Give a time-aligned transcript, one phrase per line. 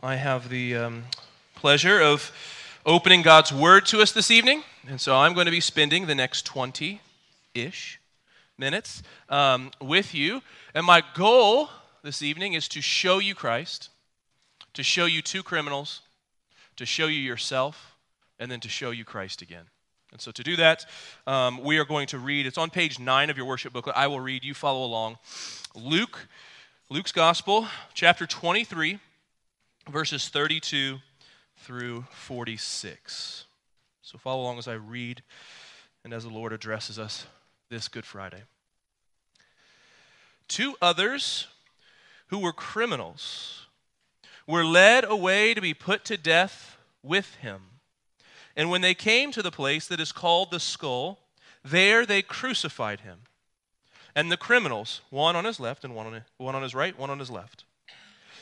[0.00, 1.04] I have the um,
[1.56, 2.30] pleasure of
[2.86, 4.62] opening God's Word to us this evening.
[4.86, 7.00] And so I'm going to be spending the next 20
[7.52, 7.98] ish
[8.56, 10.40] minutes um, with you.
[10.72, 11.68] And my goal
[12.04, 13.88] this evening is to show you Christ,
[14.74, 16.02] to show you two criminals,
[16.76, 17.96] to show you yourself,
[18.38, 19.64] and then to show you Christ again.
[20.12, 20.86] And so to do that,
[21.26, 23.96] um, we are going to read, it's on page 9 of your worship booklet.
[23.96, 25.18] I will read, you follow along.
[25.74, 26.28] Luke,
[26.88, 29.00] Luke's Gospel, chapter 23
[29.88, 30.98] verses 32
[31.56, 33.44] through 46.
[34.02, 35.22] So follow along as I read
[36.04, 37.26] and as the Lord addresses us
[37.70, 38.42] this Good Friday.
[40.46, 41.46] Two others
[42.28, 43.66] who were criminals
[44.46, 47.62] were led away to be put to death with him.
[48.56, 51.18] And when they came to the place that is called the skull,
[51.64, 53.20] there they crucified him.
[54.14, 57.10] And the criminals, one on his left and one on, one on his right, one
[57.10, 57.64] on his left.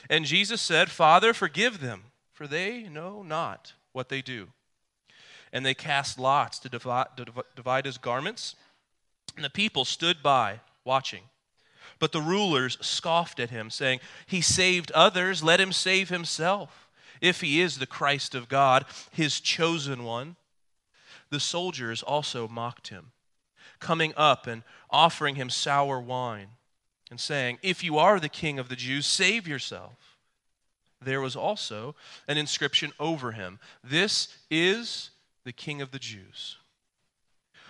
[0.08, 4.48] And Jesus said, Father, forgive them, for they know not what they do.
[5.52, 8.56] And they cast lots to divide, his garments.
[9.36, 11.22] And the people stood by, watching.
[11.98, 16.88] But the rulers scoffed at him, saying, He saved others, let him save himself,
[17.20, 20.36] if he is the Christ of God, his chosen one.
[21.30, 23.12] The soldiers also mocked him,
[23.80, 26.48] coming up and offering him sour wine
[27.10, 30.16] and saying, If you are the king of the Jews, save yourself.
[31.00, 31.94] There was also
[32.26, 35.10] an inscription over him This is
[35.44, 36.56] the king of the Jews.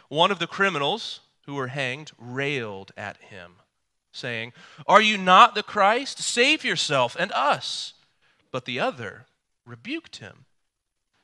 [0.08, 3.52] One of the criminals who were hanged railed at him,
[4.12, 4.52] saying,
[4.86, 6.18] Are you not the Christ?
[6.18, 7.94] Save yourself and us.
[8.50, 9.26] But the other
[9.64, 10.46] rebuked him,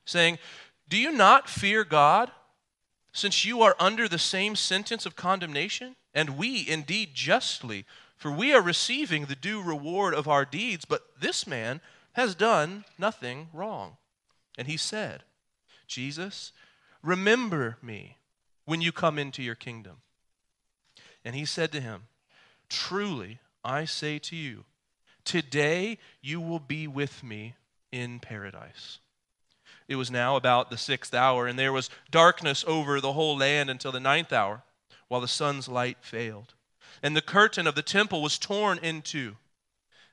[0.04, 0.38] saying,
[0.88, 2.30] Do you not fear God,
[3.12, 5.96] since you are under the same sentence of condemnation?
[6.14, 7.86] And we indeed justly
[8.22, 11.80] for we are receiving the due reward of our deeds, but this man
[12.12, 13.96] has done nothing wrong.
[14.56, 15.24] And he said,
[15.88, 16.52] Jesus,
[17.02, 18.18] remember me
[18.64, 20.02] when you come into your kingdom.
[21.24, 22.02] And he said to him,
[22.68, 24.66] Truly, I say to you,
[25.24, 27.56] today you will be with me
[27.90, 29.00] in paradise.
[29.88, 33.68] It was now about the sixth hour, and there was darkness over the whole land
[33.68, 34.62] until the ninth hour,
[35.12, 36.54] while the sun's light failed
[37.02, 39.36] and the curtain of the temple was torn in two.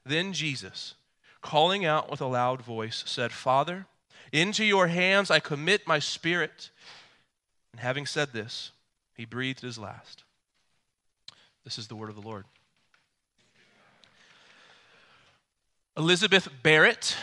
[0.05, 0.95] Then Jesus,
[1.39, 3.85] calling out with a loud voice, said, Father,
[4.33, 6.69] into your hands I commit my spirit.
[7.71, 8.71] And having said this,
[9.15, 10.25] he breathed his last.
[11.63, 12.43] This is the word of the Lord.
[15.95, 17.15] Elizabeth Barrett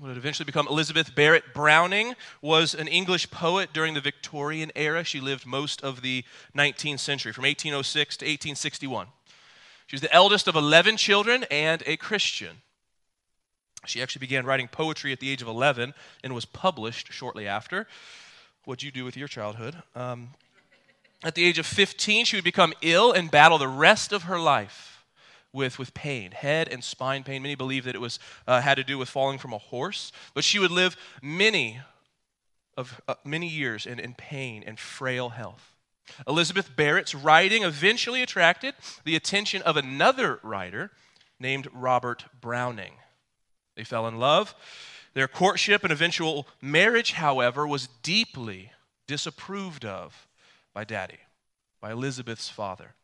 [0.00, 5.04] would eventually become Elizabeth Barrett Browning, was an English poet during the Victorian era.
[5.04, 6.24] She lived most of the
[6.56, 9.08] 19th century, from 1806 to 1861.
[9.86, 12.62] She was the eldest of 11 children and a Christian.
[13.84, 15.92] She actually began writing poetry at the age of 11
[16.24, 17.86] and was published shortly after.
[18.64, 19.82] What'd you do with your childhood?
[19.94, 20.30] Um,
[21.24, 24.38] at the age of 15, she would become ill and battle the rest of her
[24.38, 24.91] life
[25.52, 27.42] with, with pain, head and spine pain.
[27.42, 30.44] Many believe that it was, uh, had to do with falling from a horse, but
[30.44, 31.80] she would live many,
[32.76, 35.76] of, uh, many years in, in pain and frail health.
[36.26, 38.74] Elizabeth Barrett's writing eventually attracted
[39.04, 40.90] the attention of another writer
[41.38, 42.94] named Robert Browning.
[43.76, 44.54] They fell in love.
[45.14, 48.72] Their courtship and eventual marriage, however, was deeply
[49.06, 50.26] disapproved of
[50.72, 51.18] by Daddy,
[51.80, 52.94] by Elizabeth's father.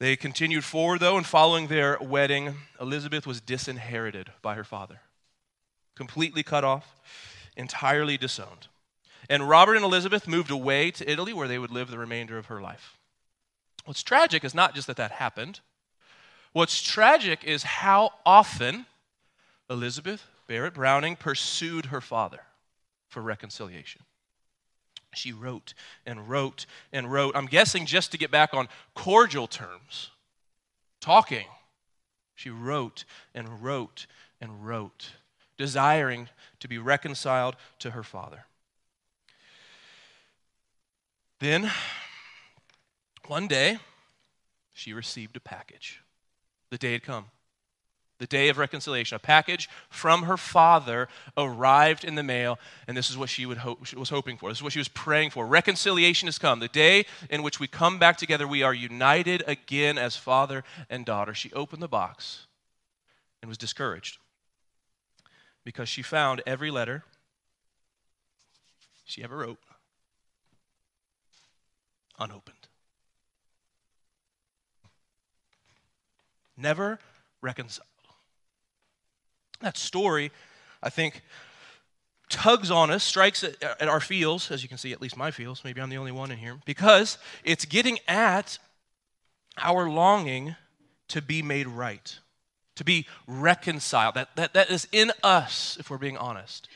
[0.00, 5.00] They continued forward, though, and following their wedding, Elizabeth was disinherited by her father,
[5.96, 6.94] completely cut off,
[7.56, 8.68] entirely disowned.
[9.28, 12.46] And Robert and Elizabeth moved away to Italy where they would live the remainder of
[12.46, 12.96] her life.
[13.84, 15.60] What's tragic is not just that that happened,
[16.52, 18.86] what's tragic is how often
[19.68, 22.40] Elizabeth Barrett Browning pursued her father
[23.08, 24.02] for reconciliation.
[25.14, 25.74] She wrote
[26.06, 27.34] and wrote and wrote.
[27.34, 30.10] I'm guessing just to get back on cordial terms,
[31.00, 31.46] talking.
[32.34, 33.04] She wrote
[33.34, 34.06] and wrote
[34.40, 35.12] and wrote,
[35.56, 36.28] desiring
[36.60, 38.44] to be reconciled to her father.
[41.40, 41.70] Then,
[43.26, 43.78] one day,
[44.72, 46.02] she received a package.
[46.70, 47.26] The day had come
[48.18, 49.16] the day of reconciliation.
[49.16, 53.46] A package from her father arrived in the mail, and this is what she,
[53.84, 54.50] she was hoping for.
[54.50, 55.46] This is what she was praying for.
[55.46, 56.60] Reconciliation has come.
[56.60, 61.04] The day in which we come back together, we are united again as father and
[61.04, 61.34] daughter.
[61.34, 62.46] She opened the box
[63.40, 64.18] and was discouraged
[65.64, 67.04] because she found every letter
[69.04, 69.58] she ever wrote
[72.18, 72.56] unopened.
[76.56, 76.98] Never
[77.40, 77.86] reconciled.
[79.60, 80.30] That story,
[80.82, 81.22] I think,
[82.28, 85.30] tugs on us, strikes at, at, our feels, as you can see, at least my
[85.30, 85.64] feels.
[85.64, 88.58] Maybe I'm the only one in here, because it's getting at
[89.56, 90.56] our longing
[91.08, 92.18] to be made right,
[92.76, 94.14] to be reconciled.
[94.14, 96.68] That, that, that is in us, if we're being honest.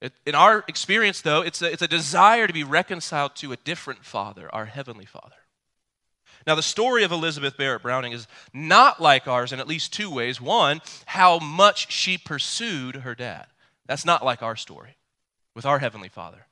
[0.00, 3.56] It, in our experience, though, it's a, it's a desire to be reconciled to a
[3.56, 5.36] different Father, our Heavenly Father.
[6.46, 10.10] Now, the story of Elizabeth Barrett Browning is not like ours in at least two
[10.10, 10.40] ways.
[10.40, 13.46] One, how much she pursued her dad.
[13.86, 14.96] That's not like our story
[15.54, 16.46] with our Heavenly Father.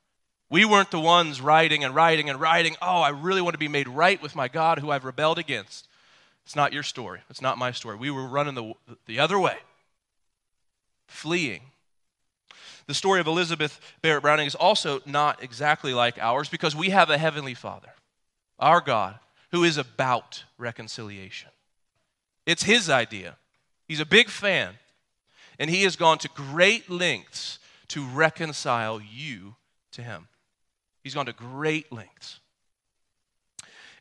[0.49, 3.69] We weren't the ones writing and writing and writing, oh, I really want to be
[3.69, 5.89] made right with my God who I've rebelled against.
[6.44, 7.21] It's not your story.
[7.31, 7.97] It's not my story.
[7.97, 8.75] We were running the,
[9.06, 9.56] the other way,
[11.06, 11.62] fleeing.
[12.87, 17.11] The story of Elizabeth Barrett Browning is also not exactly like ours because we have
[17.11, 17.94] a Heavenly Father,
[18.59, 19.19] our God,
[19.52, 21.50] who is about reconciliation.
[22.46, 23.37] It's His idea.
[23.87, 24.75] He's a big fan,
[25.58, 27.58] and He has gone to great lengths
[27.88, 29.54] to reconcile you
[29.93, 30.28] to Him.
[31.04, 32.40] He's gone to great lengths.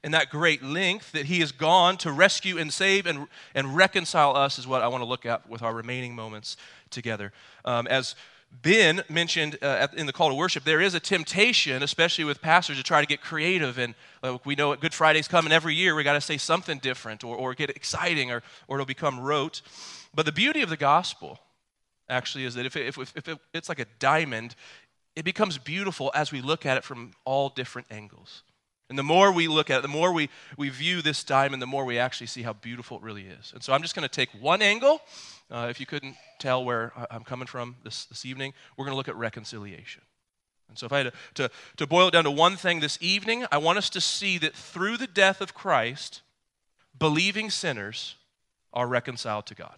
[0.04, 4.36] And that great length that he has gone to rescue and save and, and reconcile
[4.36, 6.58] us is what I want to look at with our remaining moments
[6.90, 7.32] together.
[7.66, 8.16] Um, as
[8.52, 12.78] Ben mentioned uh, in the call to worship, there is a temptation, especially with pastors,
[12.78, 13.78] to try to get creative.
[13.78, 15.96] And uh, we know Good Friday's coming every year.
[15.96, 19.62] We got to say something different or, or get exciting or, or it'll become rote.
[20.14, 21.40] But the beauty of the gospel
[22.10, 24.56] actually is that if, it, if, if it, it's like a diamond,
[25.16, 28.44] it becomes beautiful as we look at it from all different angles.
[28.92, 30.28] And the more we look at it, the more we,
[30.58, 33.54] we view this diamond, the more we actually see how beautiful it really is.
[33.54, 35.00] And so I'm just going to take one angle.
[35.50, 38.98] Uh, if you couldn't tell where I'm coming from this, this evening, we're going to
[38.98, 40.02] look at reconciliation.
[40.68, 42.98] And so if I had to, to, to boil it down to one thing this
[43.00, 46.22] evening, I want us to see that through the death of Christ,
[47.00, 48.16] believing sinners
[48.74, 49.78] are reconciled to God.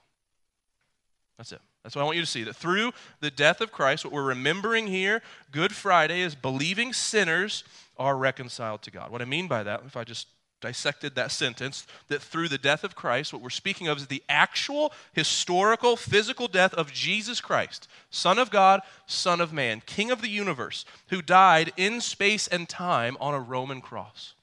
[1.37, 1.61] That's it.
[1.83, 2.43] That's what I want you to see.
[2.43, 5.21] That through the death of Christ, what we're remembering here,
[5.51, 7.63] Good Friday, is believing sinners
[7.97, 9.11] are reconciled to God.
[9.11, 10.27] What I mean by that, if I just
[10.61, 14.23] dissected that sentence, that through the death of Christ, what we're speaking of is the
[14.29, 20.21] actual historical, physical death of Jesus Christ, Son of God, Son of Man, King of
[20.21, 24.35] the universe, who died in space and time on a Roman cross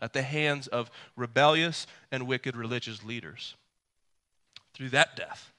[0.00, 3.54] at the hands of rebellious and wicked religious leaders.
[4.74, 5.49] Through that death,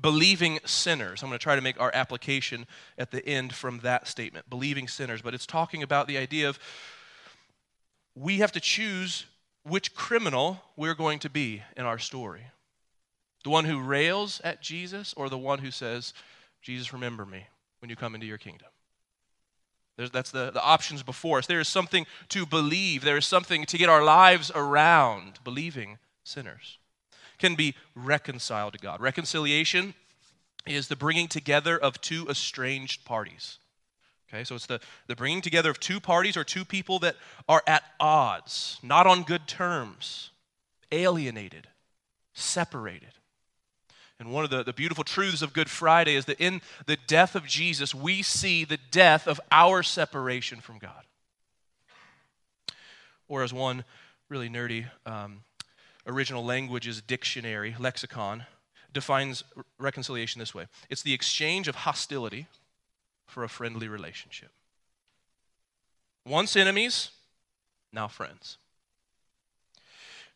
[0.00, 1.22] believing sinners.
[1.22, 2.66] I'm going to try to make our application
[2.98, 5.22] at the end from that statement, believing sinners.
[5.22, 6.58] But it's talking about the idea of
[8.14, 9.26] we have to choose
[9.62, 12.42] which criminal we're going to be in our story.
[13.44, 16.12] The one who rails at Jesus or the one who says,
[16.62, 17.46] Jesus, remember me
[17.80, 18.68] when you come into your kingdom.
[19.96, 21.46] There's, that's the, the options before us.
[21.46, 26.78] There is something to believe, there is something to get our lives around, believing sinners
[27.38, 29.00] can be reconciled to God.
[29.00, 29.94] Reconciliation
[30.66, 33.58] is the bringing together of two estranged parties.
[34.28, 37.16] Okay, so it's the, the bringing together of two parties or two people that
[37.48, 40.30] are at odds, not on good terms,
[40.90, 41.68] alienated,
[42.32, 43.12] separated.
[44.18, 47.34] And one of the, the beautiful truths of Good Friday is that in the death
[47.34, 51.04] of Jesus, we see the death of our separation from God.
[53.28, 53.84] Or as one
[54.28, 55.40] really nerdy um,
[56.06, 58.44] original languages dictionary, lexicon,
[58.92, 59.42] defines
[59.78, 62.46] reconciliation this way it's the exchange of hostility
[63.26, 64.50] for a friendly relationship.
[66.26, 67.10] Once enemies,
[67.92, 68.58] now friends.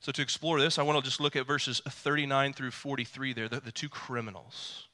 [0.00, 3.48] So, to explore this, I want to just look at verses 39 through 43 there,
[3.48, 4.86] the, the two criminals.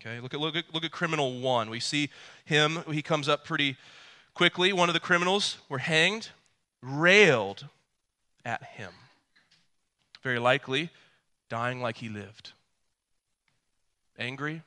[0.00, 1.70] Okay, look at, look, at, look at criminal one.
[1.70, 2.10] We see
[2.44, 3.76] him, he comes up pretty
[4.34, 4.72] quickly.
[4.72, 6.30] One of the criminals were hanged,
[6.82, 7.66] railed
[8.44, 8.90] at him
[10.24, 10.90] very likely
[11.48, 12.52] dying like he lived.
[14.18, 14.62] Angry,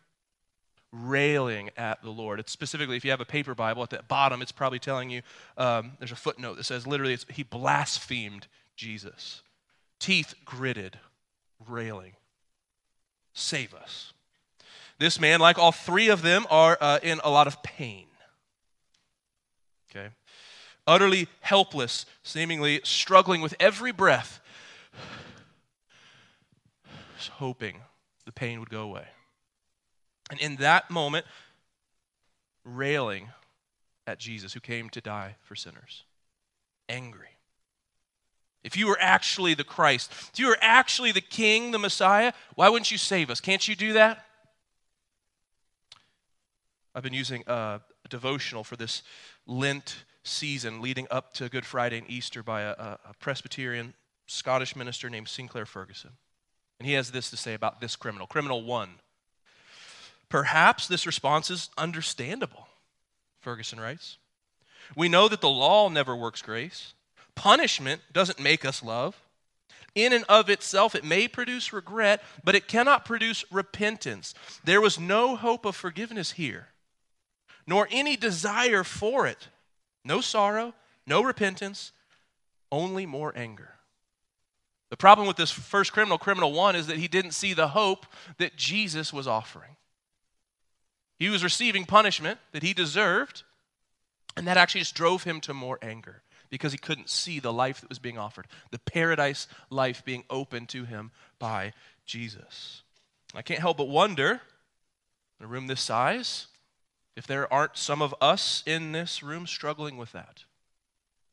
[0.91, 2.39] railing at the Lord.
[2.39, 5.21] It's specifically, if you have a paper Bible, at the bottom, it's probably telling you
[5.57, 9.41] um, there's a footnote that says literally he blasphemed Jesus.
[9.99, 10.99] Teeth gritted,
[11.67, 12.13] railing.
[13.33, 14.13] Save us.
[14.99, 18.05] This man, like all three of them, are uh, in a lot of pain.
[19.89, 20.09] Okay?
[20.85, 24.39] Utterly helpless, seemingly struggling with every breath
[27.27, 27.81] hoping
[28.25, 29.07] the pain would go away.
[30.29, 31.25] And in that moment,
[32.63, 33.29] railing
[34.05, 36.03] at Jesus who came to die for sinners,
[36.89, 37.27] angry.
[38.63, 42.69] If you were actually the Christ, if you were actually the King, the Messiah, why
[42.69, 43.39] wouldn't you save us?
[43.39, 44.25] Can't you do that?
[46.93, 49.03] I've been using a devotional for this
[49.45, 53.93] Lent season leading up to Good Friday and Easter by a, a Presbyterian
[54.25, 56.11] Scottish minister named Sinclair Ferguson.
[56.79, 58.89] And he has this to say about this criminal, criminal one.
[60.29, 62.67] Perhaps this response is understandable,
[63.39, 64.17] Ferguson writes.
[64.95, 66.93] We know that the law never works grace.
[67.35, 69.21] Punishment doesn't make us love.
[69.95, 74.33] In and of itself, it may produce regret, but it cannot produce repentance.
[74.63, 76.67] There was no hope of forgiveness here,
[77.65, 79.47] nor any desire for it.
[80.05, 80.73] No sorrow,
[81.05, 81.91] no repentance,
[82.71, 83.76] only more anger.
[84.89, 88.05] The problem with this first criminal, criminal one, is that he didn't see the hope
[88.37, 89.75] that Jesus was offering.
[91.19, 93.43] He was receiving punishment that he deserved,
[94.35, 97.81] and that actually just drove him to more anger because he couldn't see the life
[97.81, 101.73] that was being offered, the paradise life being opened to him by
[102.05, 102.83] Jesus.
[103.35, 104.41] I can't help but wonder,
[105.39, 106.47] in a room this size,
[107.17, 110.45] if there aren't some of us in this room struggling with that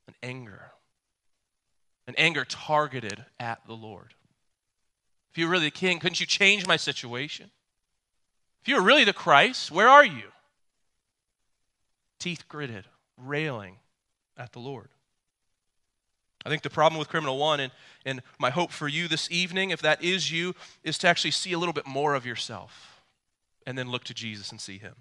[0.06, 0.73] an anger
[2.06, 4.14] an anger targeted at the Lord.
[5.32, 7.50] If you're really the king, couldn't you change my situation?
[8.62, 10.30] If you're really the Christ, where are you?
[12.18, 12.84] Teeth gritted,
[13.16, 13.76] railing
[14.37, 14.88] at the Lord.
[16.46, 17.73] I think the problem with criminal one, and,
[18.04, 21.52] and my hope for you this evening, if that is you, is to actually see
[21.52, 23.02] a little bit more of yourself
[23.66, 24.94] and then look to Jesus and see him.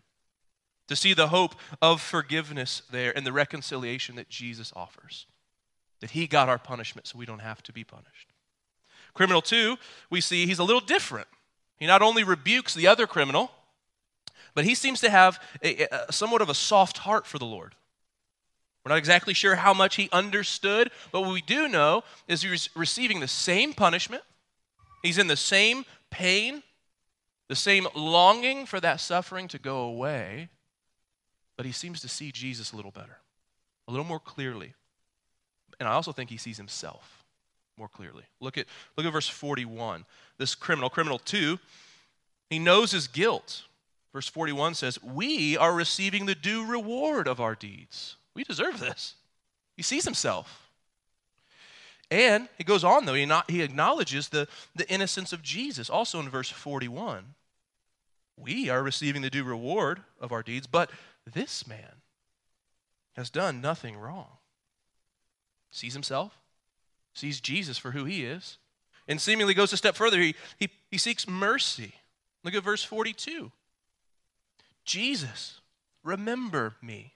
[0.87, 5.27] To see the hope of forgiveness there and the reconciliation that Jesus offers
[6.03, 8.33] that he got our punishment so we don't have to be punished.
[9.13, 9.77] Criminal two,
[10.09, 11.29] we see he's a little different.
[11.77, 13.51] He not only rebukes the other criminal,
[14.53, 17.73] but he seems to have a, a, somewhat of a soft heart for the Lord.
[18.83, 22.69] We're not exactly sure how much he understood, but what we do know is he's
[22.75, 24.23] receiving the same punishment.
[25.03, 26.63] He's in the same pain,
[27.47, 30.49] the same longing for that suffering to go away,
[31.55, 33.19] but he seems to see Jesus a little better,
[33.87, 34.73] a little more clearly.
[35.79, 37.23] And I also think he sees himself
[37.77, 38.23] more clearly.
[38.39, 40.05] Look at, look at verse 41.
[40.37, 41.59] This criminal, criminal 2,
[42.49, 43.63] he knows his guilt.
[44.13, 48.15] Verse 41 says, We are receiving the due reward of our deeds.
[48.35, 49.15] We deserve this.
[49.75, 50.69] He sees himself.
[52.11, 56.19] And he goes on, though, he, not, he acknowledges the, the innocence of Jesus, also
[56.19, 57.23] in verse 41.
[58.37, 60.91] We are receiving the due reward of our deeds, but
[61.31, 62.01] this man
[63.13, 64.27] has done nothing wrong
[65.73, 66.39] sees himself,
[67.13, 68.57] sees Jesus for who he is,
[69.07, 70.19] and seemingly goes a step further.
[70.19, 71.95] He, he, he seeks mercy.
[72.43, 73.51] Look at verse 42.
[74.85, 75.59] Jesus,
[76.03, 77.13] remember me.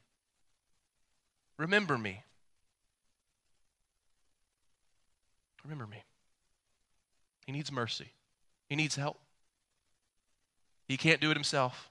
[1.57, 2.23] Remember me.
[5.63, 6.03] Remember me.
[7.45, 8.09] He needs mercy.
[8.69, 9.19] He needs help.
[10.87, 11.89] He can't do it himself.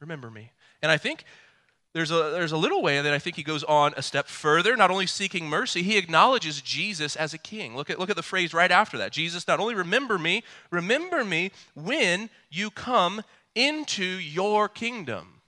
[0.00, 0.52] Remember me.
[0.80, 1.24] And I think
[1.98, 4.76] there's a, there's a little way that I think he goes on a step further,
[4.76, 7.74] not only seeking mercy, he acknowledges Jesus as a king.
[7.74, 9.10] Look at, look at the phrase right after that.
[9.10, 13.22] Jesus, not only remember me, remember me when you come
[13.56, 15.40] into your kingdom.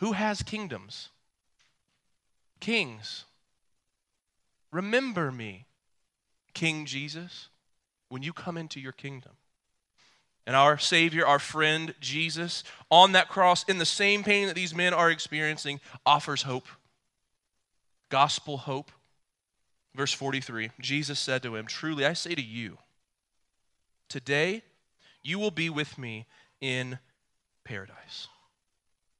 [0.00, 1.10] Who has kingdoms?
[2.58, 3.24] Kings.
[4.72, 5.66] Remember me,
[6.54, 7.50] King Jesus,
[8.08, 9.32] when you come into your kingdom.
[10.46, 14.74] And our Savior, our friend Jesus, on that cross, in the same pain that these
[14.74, 16.66] men are experiencing, offers hope.
[18.08, 18.90] Gospel hope.
[19.94, 22.78] Verse 43 Jesus said to him, Truly I say to you,
[24.08, 24.62] today
[25.22, 26.26] you will be with me
[26.60, 26.98] in
[27.64, 28.28] paradise.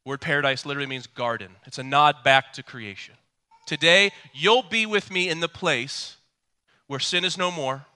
[0.04, 3.14] The word paradise literally means garden, it's a nod back to creation.
[3.66, 6.16] Today you'll be with me in the place
[6.86, 7.86] where sin is no more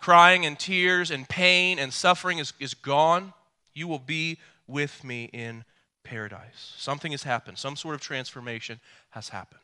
[0.00, 3.32] crying and tears and pain and suffering is, is gone,
[3.74, 5.64] you will be with me in
[6.04, 6.74] paradise.
[6.76, 9.60] Something has happened, some sort of transformation has happened.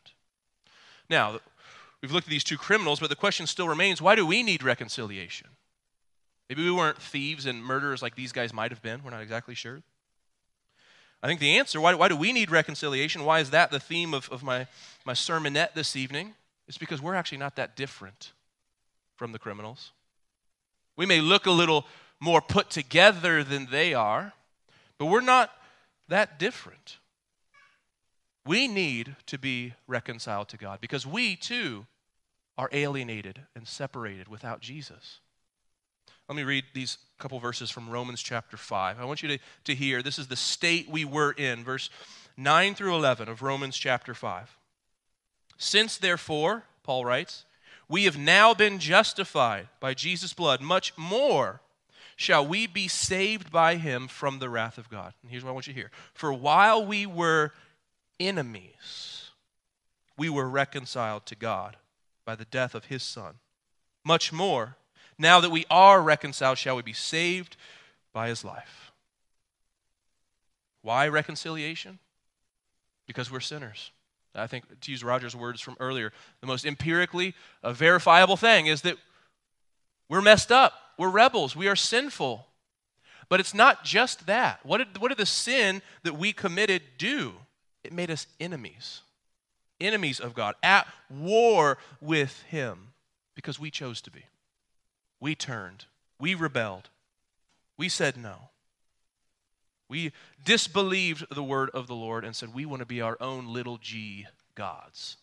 [1.09, 1.41] Now,
[2.01, 4.63] we've looked at these two criminals, but the question still remains why do we need
[4.63, 5.49] reconciliation?
[6.49, 9.03] Maybe we weren't thieves and murderers like these guys might have been.
[9.03, 9.83] We're not exactly sure.
[11.23, 13.25] I think the answer why, why do we need reconciliation?
[13.25, 14.67] Why is that the theme of, of my,
[15.05, 16.35] my sermonette this evening?
[16.67, 18.33] It's because we're actually not that different
[19.17, 19.93] from the criminals.
[20.97, 21.87] We may look a little
[22.21, 24.33] more put together than they are,
[24.99, 25.51] but we're not
[26.09, 26.99] that different.
[28.45, 31.87] We need to be reconciled to God because we too
[32.59, 35.21] are alienated and separated without Jesus.
[36.29, 39.01] Let me read these couple verses from Romans chapter 5.
[39.01, 41.91] I want you to, to hear this is the state we were in, verse
[42.37, 44.57] 9 through 11 of Romans chapter 5.
[45.59, 47.45] Since, therefore, Paul writes,
[47.93, 50.63] we have now been justified by Jesus' blood.
[50.63, 51.61] Much more
[52.17, 55.13] shall we be saved by him from the wrath of God.
[55.21, 55.91] And here's what I want you to hear.
[56.15, 57.53] For while we were
[58.19, 59.29] enemies,
[60.17, 61.77] we were reconciled to God
[62.25, 63.35] by the death of his Son.
[64.05, 64.79] Much more,
[65.19, 67.57] Now that we are reconciled, shall we be saved
[68.13, 68.91] by his life?
[70.81, 71.99] Why reconciliation?
[73.07, 73.93] Because we're sinners.
[74.35, 78.83] I think, to use Roger's words from earlier, the most empirically uh, verifiable thing is
[78.83, 78.97] that
[80.09, 80.73] we're messed up.
[80.99, 81.55] We're rebels.
[81.55, 82.47] We are sinful.
[83.29, 84.61] But it's not just that.
[84.65, 87.33] What did, what did the sin that we committed do?
[87.85, 89.03] It made us enemies.
[89.81, 92.93] Enemies of God, at war with Him,
[93.35, 94.25] because we chose to be.
[95.19, 95.87] We turned.
[96.21, 96.89] We rebelled.
[97.77, 98.51] We said no.
[99.93, 103.53] We disbelieved the word of the Lord and said, we want to be our own
[103.53, 105.19] little g gods.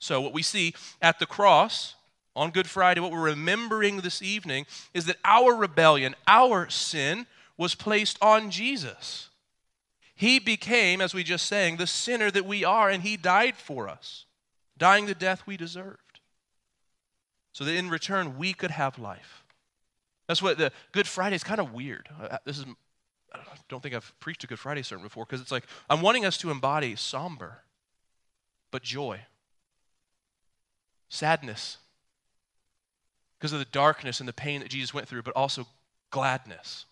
[0.00, 1.94] So, what we see at the cross
[2.34, 7.76] on Good Friday, what we're remembering this evening, is that our rebellion, our sin, was
[7.76, 9.28] placed on Jesus.
[10.16, 13.88] He became, as we just sang, the sinner that we are, and He died for
[13.88, 14.24] us,
[14.76, 16.18] dying the death we deserved,
[17.52, 19.44] so that in return we could have life.
[20.26, 22.08] That's what the Good Friday is kind of weird.
[22.20, 22.64] Uh, this is
[23.34, 26.24] I don't think I've preached a Good Friday sermon before because it's like I'm wanting
[26.24, 27.62] us to embody somber,
[28.70, 29.20] but joy,
[31.08, 31.78] sadness,
[33.38, 35.66] because of the darkness and the pain that Jesus went through, but also
[36.10, 36.84] gladness.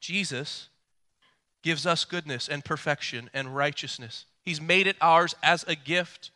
[0.00, 0.68] Jesus
[1.62, 4.24] gives us goodness and perfection and righteousness.
[4.42, 6.30] He's made it ours as a gift,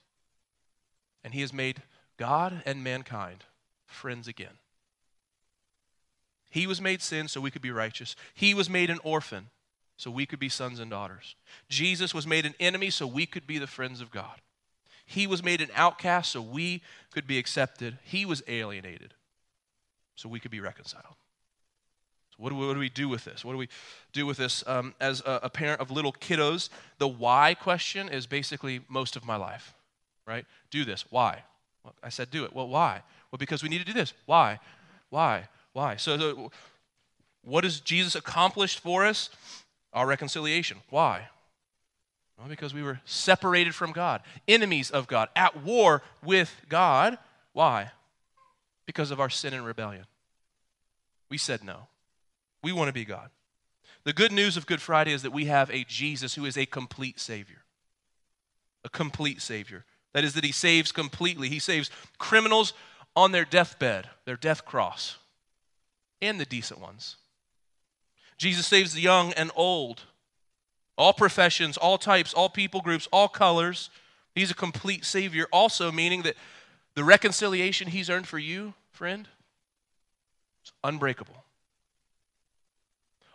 [1.23, 1.83] and He has made
[2.17, 3.45] God and mankind
[3.87, 4.60] friends again.
[6.51, 8.17] He was made sin so we could be righteous.
[8.35, 9.47] He was made an orphan
[9.97, 11.37] so we could be sons and daughters.
[11.69, 14.41] Jesus was made an enemy so we could be the friends of God.
[15.07, 17.99] He was made an outcast so we could be accepted.
[18.03, 19.15] He was alienated
[20.15, 21.17] so we could be reconciled.
[22.31, 23.45] So, what do we, what do, we do with this?
[23.45, 23.69] What do we
[24.13, 24.63] do with this?
[24.67, 29.25] Um, as a, a parent of little kiddos, the why question is basically most of
[29.25, 29.75] my life,
[30.27, 30.47] right?
[30.71, 31.05] Do this.
[31.11, 31.43] Why?
[31.85, 32.55] Well, I said do it.
[32.55, 33.03] Well, why?
[33.31, 34.13] Well, because we need to do this.
[34.27, 34.61] Why?
[35.11, 35.49] Why?
[35.81, 35.97] Why?
[35.97, 36.51] So,
[37.43, 39.31] what has Jesus accomplished for us?
[39.95, 40.77] Our reconciliation.
[40.91, 41.29] Why?
[42.39, 47.17] Well, because we were separated from God, enemies of God, at war with God.
[47.55, 47.93] Why?
[48.85, 50.05] Because of our sin and rebellion.
[51.31, 51.89] We said no.
[52.63, 53.31] We want to be God.
[54.05, 56.67] The good news of Good Friday is that we have a Jesus who is a
[56.67, 57.63] complete Savior.
[58.85, 59.87] A complete Savior.
[60.13, 61.49] That is, that He saves completely.
[61.49, 62.75] He saves criminals
[63.17, 65.17] on their deathbed, their death cross
[66.23, 67.17] and the decent ones.
[68.39, 70.03] Jesus saves the young and old,
[70.97, 73.91] all professions, all types, all people groups, all colors.
[74.35, 76.37] He's a complete Savior, also meaning that
[76.95, 79.29] the reconciliation He's earned for you, friend,
[80.65, 81.45] is unbreakable.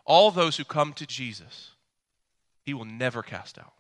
[0.06, 1.72] All those who come to Jesus,
[2.64, 3.74] He will never cast out.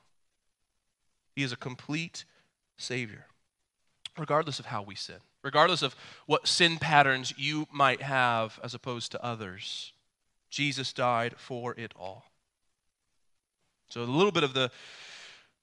[1.35, 2.25] He is a complete
[2.77, 3.25] Savior,
[4.17, 9.11] regardless of how we sin regardless of what sin patterns you might have as opposed
[9.11, 9.93] to others.
[10.49, 12.25] Jesus died for it all.
[13.89, 14.71] So, a little bit of the,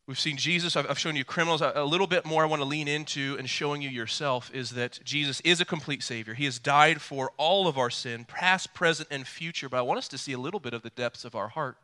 [0.07, 1.61] we've seen Jesus, I've, shown you criminals.
[1.61, 5.01] A little bit more I want to lean into and showing you yourself is that
[5.03, 6.35] Jesus is a complete Savior.
[6.35, 9.68] He has died for all of our sin, past, present, and future.
[9.68, 11.77] But I want us to see a little bit of the depths of our heart.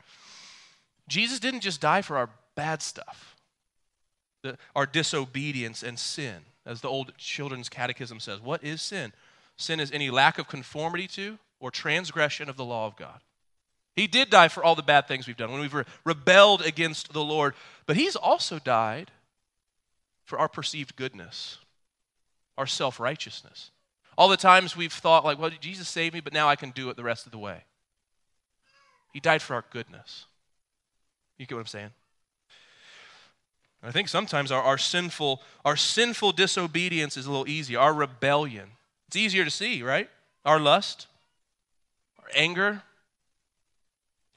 [1.09, 3.35] Jesus didn't just die for our bad stuff,
[4.43, 8.41] the, our disobedience and sin as the old children's catechism says.
[8.41, 9.13] What is sin?
[9.57, 13.21] Sin is any lack of conformity to or transgression of the law of God.
[13.97, 17.13] He did die for all the bad things we've done when we've re- rebelled against
[17.13, 19.11] the Lord, but He's also died
[20.25, 21.59] for our perceived goodness,
[22.57, 23.73] our self righteousness.
[24.17, 26.91] All the times we've thought, like, well, Jesus saved me, but now I can do
[26.91, 27.65] it the rest of the way.
[29.13, 30.27] He died for our goodness.
[31.39, 31.91] You get what I'm saying?
[33.89, 37.79] I think sometimes our, our sinful our sinful disobedience is a little easier.
[37.79, 38.73] Our rebellion.
[39.07, 40.11] It's easier to see, right?
[40.45, 41.07] Our lust,
[42.19, 42.83] our anger,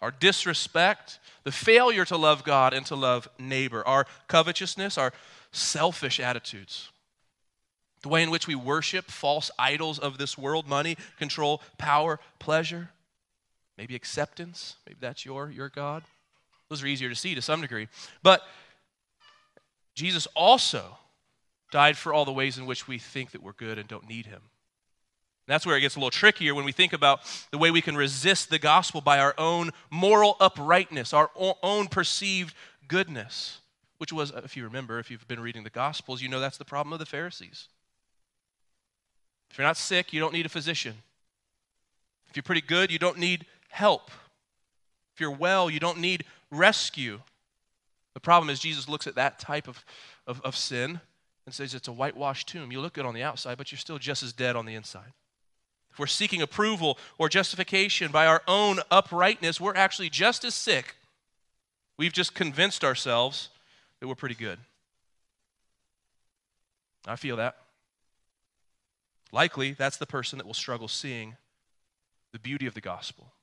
[0.02, 5.12] our disrespect, the failure to love God and to love neighbor, our covetousness, our
[5.52, 6.90] selfish attitudes.
[8.04, 12.92] The way in which we worship false idols of this world, money, control, power, pleasure,
[13.78, 16.04] maybe acceptance, maybe that's your your God.
[16.70, 17.90] Those are easier to see to some degree.
[18.24, 18.44] But
[20.02, 20.98] Jesus also
[21.72, 24.26] died for all the ways in which we think that we're good and don't need
[24.26, 24.42] him.
[25.46, 27.20] That's where it gets a little trickier when we think about
[27.52, 32.56] the way we can resist the gospel by our own moral uprightness, our own perceived
[32.88, 33.60] goodness,
[34.00, 36.66] which was, if you remember, if you've been reading the gospels, you know that's the
[36.66, 37.68] problem of the Pharisees.
[39.52, 40.96] If you're not sick, you don't need a physician.
[42.28, 44.10] If you're pretty good, you don't need help.
[45.14, 47.20] If you're well, you don't need rescue.
[48.14, 49.86] The problem is, Jesus looks at that type of,
[50.28, 51.00] of, of sin
[51.46, 52.72] and says it's a whitewashed tomb.
[52.72, 55.14] You look good on the outside, but you're still just as dead on the inside.
[55.92, 60.96] If we're seeking approval or justification by our own uprightness, we're actually just as sick.
[61.98, 63.50] We've just convinced ourselves
[64.00, 64.60] that we're pretty good.
[67.06, 67.58] I feel that.
[69.32, 71.36] Likely, that's the person that will struggle seeing
[72.32, 73.34] the beauty of the gospel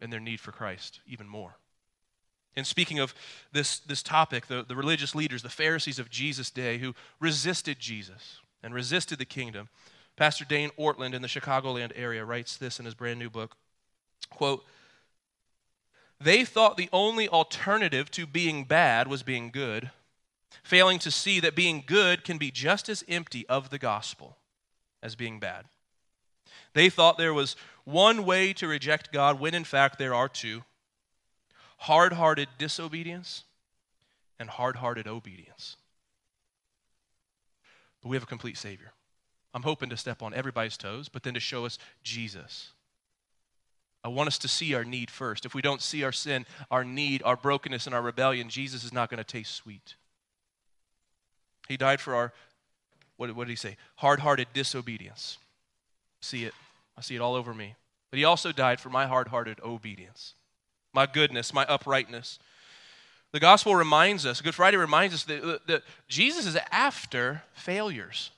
[0.00, 1.56] and their need for Christ even more.
[2.56, 3.14] And speaking of
[3.52, 8.40] this, this topic, the, the religious leaders, the Pharisees of Jesus' day who resisted Jesus
[8.62, 9.68] and resisted the kingdom,
[10.16, 13.56] Pastor Dane Ortlund in the Chicagoland area writes this in his brand new book.
[14.30, 14.64] Quote,
[16.20, 19.90] they thought the only alternative to being bad was being good,
[20.62, 24.36] failing to see that being good can be just as empty of the gospel
[25.02, 25.64] as being bad.
[26.74, 30.62] They thought there was one way to reject God when in fact there are two
[31.82, 33.42] hard hearted disobedience
[34.38, 35.76] and hard hearted obedience.
[38.00, 38.92] But we have a complete Savior.
[39.52, 42.70] I'm hoping to step on everybody's toes, but then to show us Jesus.
[44.04, 45.44] I want us to see our need first.
[45.44, 48.92] If we don't see our sin, our need, our brokenness, and our rebellion, Jesus is
[48.92, 49.96] not going to taste sweet.
[51.68, 52.32] He died for our,
[53.16, 53.76] what, what did he say?
[53.96, 55.38] Hard hearted disobedience.
[56.20, 56.54] See it.
[56.96, 57.74] I see it all over me.
[58.10, 60.34] But he also died for my hard hearted obedience,
[60.92, 62.38] my goodness, my uprightness.
[63.32, 68.30] The gospel reminds us, Good Friday reminds us that, that Jesus is after failures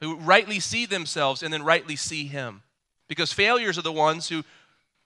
[0.00, 2.62] who rightly see themselves and then rightly see him.
[3.06, 4.44] Because failures are the ones who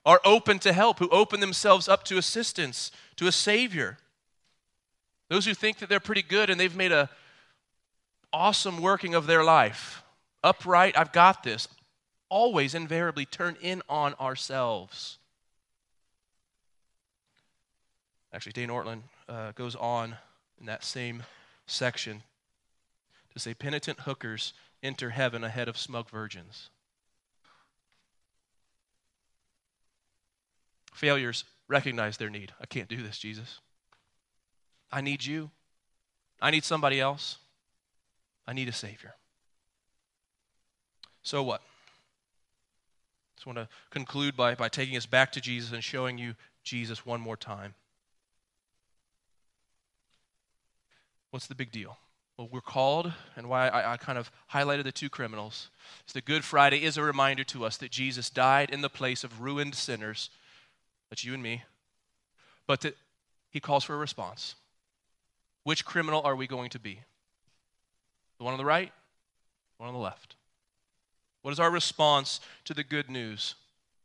[0.07, 3.99] are open to help, who open themselves up to assistance, to a Savior.
[5.29, 7.11] Those who think that they're pretty good and they've made a
[8.33, 10.03] awesome working of their life,
[10.43, 11.69] upright, I've got this,
[12.29, 15.19] always invariably turn in on ourselves.
[18.35, 20.17] Actually, Dane Ortlund uh, goes on
[20.59, 21.23] in that same
[21.67, 22.25] section
[23.33, 26.69] to say penitent hookers enter heaven ahead of smug virgins.
[30.93, 32.53] Failures recognize their need.
[32.61, 33.61] I can't do this, Jesus.
[34.91, 35.51] I need you.
[36.43, 37.39] I need somebody else.
[38.49, 39.15] I need a Savior.
[41.23, 41.61] So what?
[41.61, 46.35] I just want to conclude by, by taking us back to Jesus and showing you
[46.65, 47.75] Jesus one more time.
[51.35, 51.99] What's the big deal?
[52.39, 55.69] Well, we're called, and why I, I, kind of highlighted the two criminals,
[56.07, 59.25] is that Good Friday is a reminder to us that Jesus died in the place
[59.25, 60.31] of ruined sinners,
[61.11, 61.65] that's you and me,
[62.69, 62.97] but that
[63.51, 64.55] he calls for a response.
[65.65, 67.01] Which criminal are we going to be?
[68.39, 68.93] The one on the right,
[69.77, 70.37] the one on the left?
[71.43, 73.57] What is our response to the good news?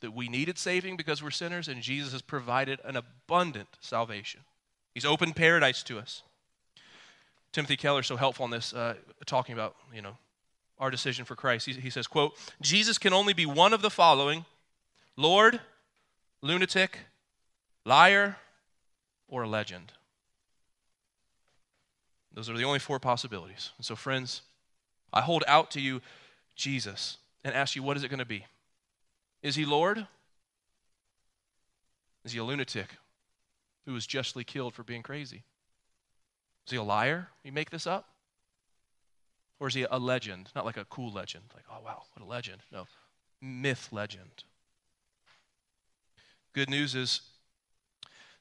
[0.02, 4.40] That we needed saving because we're sinners, and Jesus has provided an abundant salvation.
[4.96, 6.24] He's opened paradise to us.
[7.52, 10.18] Timothy Keller is so helpful on this, uh, talking about you know
[10.78, 11.66] our decision for Christ.
[11.66, 14.46] He, he says, "quote Jesus can only be one of the following:
[15.16, 15.60] Lord,
[16.42, 17.00] lunatic,
[17.86, 18.38] liar,
[19.28, 19.94] or a legend."
[22.32, 23.72] Those are the only four possibilities.
[23.78, 24.44] And so, friends,
[25.12, 26.02] I hold out to you
[26.56, 28.46] Jesus and ask you, what is it going to be?
[29.42, 30.08] Is he Lord?
[32.24, 32.98] Is he a lunatic
[33.86, 35.44] who was justly killed for being crazy?
[36.70, 37.30] Is he a liar?
[37.44, 38.10] You make this up?
[39.60, 40.52] Or is he a legend?
[40.56, 42.60] Not like a cool legend, like, oh, wow, what a legend.
[42.72, 42.86] No,
[43.42, 44.44] myth legend.
[46.54, 47.22] Good news is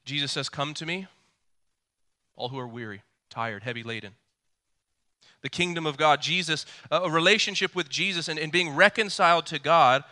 [0.05, 1.07] Jesus says, Come to me,
[2.37, 4.13] all who are weary, tired, heavy laden.
[5.41, 10.05] The kingdom of God, Jesus, a relationship with Jesus and, and being reconciled to God,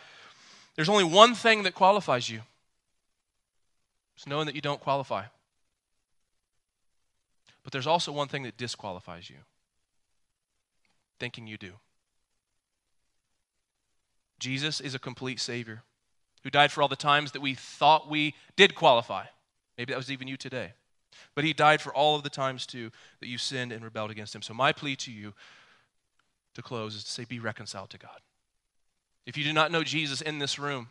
[0.75, 2.41] there's only one thing that qualifies you.
[4.17, 5.25] It's knowing that you don't qualify.
[7.67, 9.39] But there's also one thing that disqualifies you
[11.19, 11.73] thinking you do.
[14.39, 15.83] Jesus is a complete Savior
[16.45, 19.25] who died for all the times that we thought we did qualify.
[19.77, 20.75] Maybe that was even you today.
[21.35, 24.33] But He died for all of the times, too, that you sinned and rebelled against
[24.33, 24.43] Him.
[24.43, 25.35] So, my plea to you
[26.55, 28.21] to close is to say, be reconciled to God.
[29.27, 30.91] If you do not know Jesus in this room,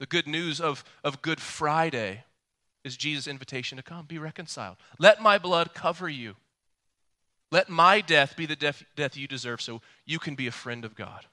[0.00, 2.24] the good news of, of Good Friday
[2.88, 4.06] is Jesus' invitation to come.
[4.06, 4.76] Be reconciled.
[4.98, 6.34] Let my blood cover you.
[7.52, 10.84] Let my death be the death, death you deserve so you can be a friend
[10.84, 11.26] of God.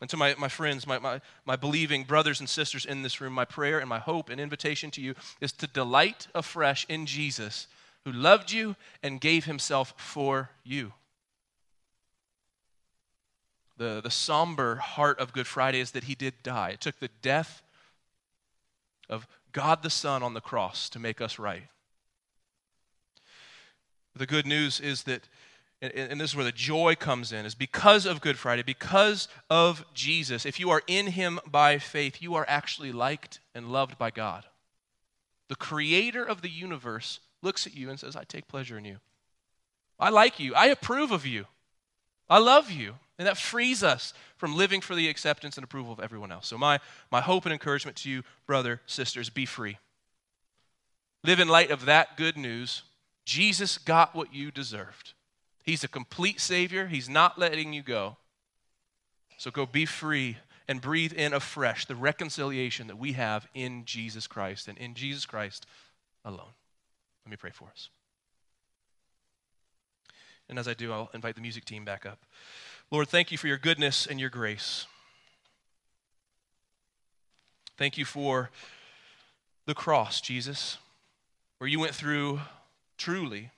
[0.00, 3.32] And to my, my friends, my, my, my believing brothers and sisters in this room,
[3.32, 7.68] my prayer and my hope and invitation to you is to delight afresh in Jesus
[8.04, 10.92] who loved you and gave himself for you.
[13.76, 16.70] The, the somber heart of Good Friday is that he did die.
[16.70, 17.62] It took the death
[19.08, 21.62] of God the Son on the cross to make us right.
[24.14, 25.28] The good news is that
[25.92, 29.84] and, this is where the joy comes in, is because of Good Friday, because of
[29.92, 34.10] Jesus, if you are in him by faith, you are actually liked and loved by
[34.10, 34.44] God.
[35.48, 38.98] The creator of the universe looks at you and says, I take pleasure in you.
[40.00, 40.54] I like you.
[40.54, 41.46] I approve of you.
[42.30, 42.94] I love you.
[43.18, 46.48] And that frees us from living for the acceptance and approval of everyone else.
[46.48, 46.80] So, my,
[47.12, 49.78] my hope and encouragement to you, brother, sisters, be free.
[51.22, 52.82] Live in light of that good news.
[53.24, 55.12] Jesus got what you deserved.
[55.62, 58.16] He's a complete Savior, He's not letting you go.
[59.38, 64.26] So, go be free and breathe in afresh the reconciliation that we have in Jesus
[64.26, 65.66] Christ and in Jesus Christ
[66.24, 66.54] alone.
[67.24, 67.90] Let me pray for us.
[70.48, 72.18] And as I do, I'll invite the music team back up.
[72.90, 74.86] Lord, thank you for your goodness and your grace.
[77.76, 78.50] Thank you for
[79.66, 80.78] the cross, Jesus,
[81.58, 82.40] where you went through
[82.96, 83.50] truly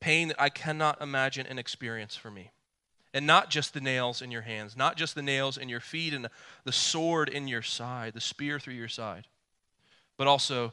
[0.00, 2.50] pain that I cannot imagine and experience for me.
[3.12, 6.12] And not just the nails in your hands, not just the nails in your feet
[6.12, 6.28] and
[6.64, 9.28] the sword in your side, the spear through your side,
[10.16, 10.72] but also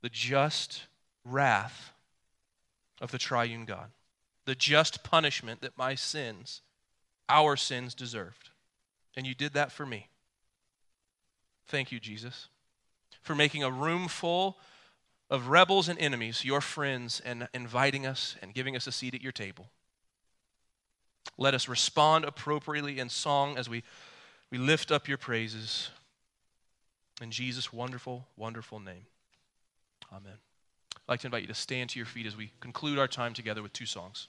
[0.00, 0.84] the just
[1.24, 1.92] wrath
[3.02, 3.90] of the triune God
[4.44, 6.60] the just punishment that my sins,
[7.28, 8.50] our sins, deserved.
[9.16, 10.08] And you did that for me.
[11.66, 12.48] Thank you, Jesus,
[13.22, 14.58] for making a room full
[15.30, 19.22] of rebels and enemies, your friends, and inviting us and giving us a seat at
[19.22, 19.66] your table.
[21.38, 23.82] Let us respond appropriately in song as we,
[24.50, 25.90] we lift up your praises.
[27.22, 29.06] In Jesus' wonderful, wonderful name.
[30.12, 30.34] Amen.
[30.96, 33.32] I'd like to invite you to stand to your feet as we conclude our time
[33.32, 34.28] together with two songs.